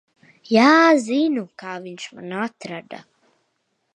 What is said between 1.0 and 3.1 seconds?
zinu, kā viņš mani atrada.